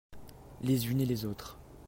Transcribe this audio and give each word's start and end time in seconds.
Les 0.63 0.87
unes 0.89 0.99
et 1.01 1.05
les 1.05 1.25
autres. 1.25 1.59